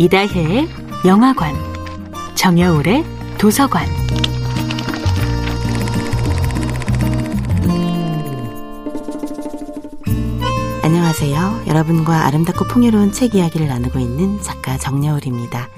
이다혜의 0.00 0.68
영화관, 1.06 1.56
정여울의 2.36 3.04
도서관. 3.36 3.84
안녕하세요. 10.84 11.64
여러분과 11.66 12.26
아름답고 12.26 12.66
풍요로운 12.68 13.10
책 13.10 13.34
이야기를 13.34 13.66
나누고 13.66 13.98
있는 13.98 14.40
작가 14.40 14.78
정여울입니다. 14.78 15.68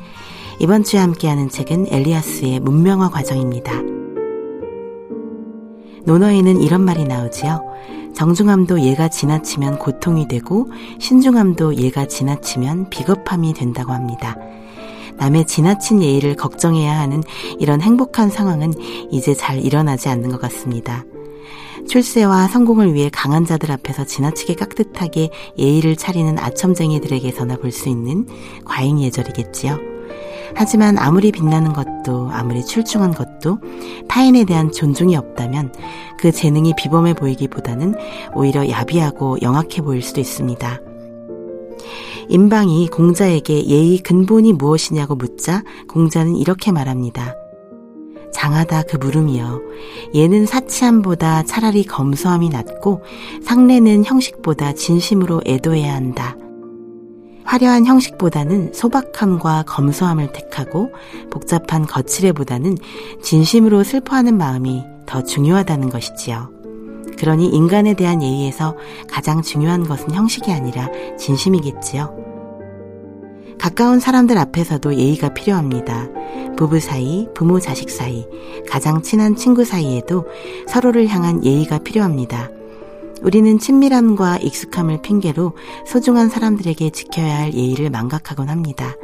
이번 0.58 0.84
주에 0.84 1.00
함께하는 1.00 1.48
책은 1.48 1.86
엘리아스의 1.88 2.60
문명화 2.60 3.08
과정입니다. 3.08 3.99
논어에는 6.04 6.60
이런 6.60 6.84
말이 6.84 7.04
나오지요. 7.04 7.70
정중함도 8.14 8.80
얘가 8.80 9.08
지나치면 9.08 9.78
고통이 9.78 10.28
되고 10.28 10.68
신중함도 10.98 11.76
얘가 11.76 12.06
지나치면 12.06 12.90
비겁함이 12.90 13.54
된다고 13.54 13.92
합니다. 13.92 14.36
남의 15.16 15.46
지나친 15.46 16.02
예의를 16.02 16.34
걱정해야 16.34 16.98
하는 16.98 17.22
이런 17.58 17.80
행복한 17.80 18.30
상황은 18.30 18.72
이제 19.10 19.34
잘 19.34 19.64
일어나지 19.64 20.08
않는 20.08 20.30
것 20.30 20.40
같습니다. 20.40 21.04
출세와 21.88 22.48
성공을 22.48 22.94
위해 22.94 23.10
강한 23.12 23.44
자들 23.44 23.70
앞에서 23.72 24.04
지나치게 24.04 24.54
깍듯하게 24.54 25.30
예의를 25.58 25.96
차리는 25.96 26.38
아첨쟁이들에게서나 26.38 27.56
볼 27.56 27.72
수 27.72 27.88
있는 27.88 28.26
과잉 28.64 29.00
예절이겠지요. 29.00 29.89
하지만 30.54 30.98
아무리 30.98 31.32
빛나는 31.32 31.72
것도 31.72 32.30
아무리 32.30 32.64
출중한 32.64 33.12
것도 33.14 33.58
타인에 34.08 34.44
대한 34.44 34.70
존중이 34.70 35.16
없다면 35.16 35.72
그 36.18 36.32
재능이 36.32 36.74
비범해 36.76 37.14
보이기보다는 37.14 37.94
오히려 38.34 38.68
야비하고 38.68 39.38
영악해 39.42 39.82
보일 39.82 40.02
수도 40.02 40.20
있습니다. 40.20 40.80
임방이 42.28 42.88
공자에게 42.88 43.66
예의 43.66 43.98
근본이 43.98 44.52
무엇이냐고 44.52 45.16
묻자 45.16 45.64
공자는 45.88 46.36
이렇게 46.36 46.70
말합니다. 46.70 47.34
장하다 48.32 48.82
그 48.84 48.96
물음이여. 48.96 49.60
얘는 50.14 50.46
사치함보다 50.46 51.42
차라리 51.42 51.84
검소함이 51.84 52.50
낫고 52.50 53.02
상례는 53.42 54.04
형식보다 54.04 54.72
진심으로 54.74 55.42
애도해야 55.44 55.92
한다. 55.94 56.36
화려한 57.50 57.84
형식보다는 57.84 58.72
소박함과 58.72 59.64
검소함을 59.66 60.30
택하고 60.32 60.92
복잡한 61.30 61.84
거칠애보다는 61.84 62.76
진심으로 63.22 63.82
슬퍼하는 63.82 64.38
마음이 64.38 64.84
더 65.04 65.24
중요하다는 65.24 65.88
것이지요. 65.88 66.48
그러니 67.18 67.48
인간에 67.48 67.94
대한 67.94 68.22
예의에서 68.22 68.76
가장 69.10 69.42
중요한 69.42 69.82
것은 69.82 70.12
형식이 70.12 70.52
아니라 70.52 70.88
진심이겠지요. 71.18 72.14
가까운 73.58 73.98
사람들 73.98 74.38
앞에서도 74.38 74.94
예의가 74.94 75.34
필요합니다. 75.34 76.06
부부 76.56 76.78
사이, 76.78 77.26
부모 77.34 77.58
자식 77.58 77.90
사이, 77.90 78.28
가장 78.68 79.02
친한 79.02 79.34
친구 79.34 79.64
사이에도 79.64 80.24
서로를 80.68 81.08
향한 81.08 81.44
예의가 81.44 81.78
필요합니다. 81.78 82.48
우리는 83.22 83.58
친밀함과 83.58 84.38
익숙함을 84.38 85.02
핑계로 85.02 85.52
소중한 85.86 86.28
사람들에게 86.28 86.90
지켜야 86.90 87.38
할 87.38 87.54
예의를 87.54 87.90
망각하곤 87.90 88.48
합니다. 88.48 88.94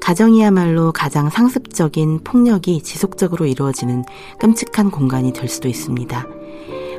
가정이야말로 0.00 0.92
가장 0.92 1.30
상습적인 1.30 2.20
폭력이 2.24 2.82
지속적으로 2.82 3.46
이루어지는 3.46 4.04
끔찍한 4.40 4.90
공간이 4.90 5.32
될 5.32 5.48
수도 5.48 5.68
있습니다. 5.68 6.26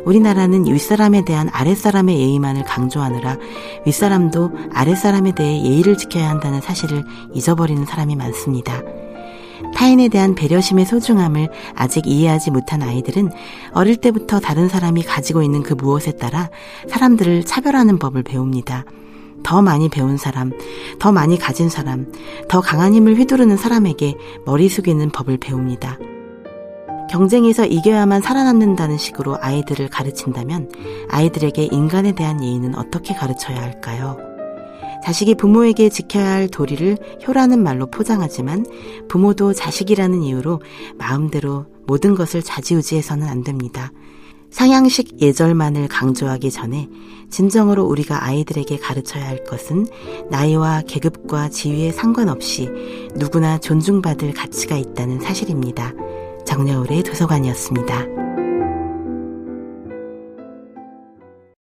우리나라는 0.06 0.66
윗사람에 0.66 1.26
대한 1.26 1.50
아랫사람의 1.52 2.18
예의만을 2.18 2.64
강조하느라 2.64 3.38
윗사람도 3.86 4.52
아랫사람에 4.74 5.34
대해 5.34 5.64
예의를 5.64 5.98
지켜야 5.98 6.30
한다는 6.30 6.62
사실을 6.62 7.04
잊어버리는 7.34 7.86
사람이 7.86 8.16
많습니다. 8.16 8.82
타인에 9.76 10.08
대한 10.10 10.36
배려심의 10.36 10.86
소중함을 10.86 11.50
아직 11.76 12.08
이해하지 12.08 12.52
못한 12.52 12.82
아이들은 12.82 13.32
어릴 13.74 13.98
때부터 13.98 14.40
다른 14.40 14.70
사람이 14.70 15.04
가지고 15.04 15.42
있는 15.44 15.64
그 15.64 15.74
무엇에 15.74 16.14
따라 16.14 16.50
사람들을 16.88 17.46
차별하는 17.46 18.00
법을 18.00 18.24
배웁니다. 18.24 18.86
더 19.44 19.62
많이 19.62 19.90
배운 19.90 20.18
사람, 20.18 20.52
더 21.00 21.12
많이 21.12 21.38
가진 21.38 21.70
사람, 21.70 22.12
더 22.48 22.62
강한 22.62 22.94
힘을 22.94 23.18
휘두르는 23.18 23.58
사람에게 23.58 24.16
머리 24.46 24.70
숙이는 24.70 25.10
법을 25.12 25.38
배웁니다. 25.38 26.00
경쟁에서 27.10 27.66
이겨야만 27.66 28.22
살아남는다는 28.22 28.98
식으로 28.98 29.38
아이들을 29.40 29.90
가르친다면 29.90 30.72
아이들에게 31.10 31.70
인간에 31.72 32.14
대한 32.14 32.44
예의는 32.44 32.76
어떻게 32.76 33.14
가르쳐야 33.14 33.62
할까요? 33.62 34.33
자식이 35.04 35.36
부모에게 35.36 35.90
지켜야 35.90 36.32
할 36.32 36.48
도리를 36.48 36.98
효라는 37.28 37.62
말로 37.62 37.88
포장하지만 37.88 38.66
부모도 39.10 39.52
자식이라는 39.52 40.24
이유로 40.24 40.62
마음대로 40.98 41.66
모든 41.86 42.16
것을 42.16 42.42
좌지우지해서는 42.42 43.28
안 43.28 43.44
됩니다. 43.44 43.92
상향식 44.50 45.22
예절만을 45.22 45.90
강조하기 45.90 46.52
전에 46.52 46.88
진정으로 47.30 47.84
우리가 47.84 48.24
아이들에게 48.24 48.78
가르쳐야 48.78 49.28
할 49.28 49.44
것은 49.44 49.88
나이와 50.30 50.82
계급과 50.88 51.50
지위에 51.50 51.92
상관없이 51.92 52.70
누구나 53.16 53.58
존중받을 53.58 54.34
가치가 54.34 54.78
있다는 54.78 55.20
사실입니다. 55.20 55.92
정여울의 56.46 57.04
도서관이었습니다. 57.04 58.23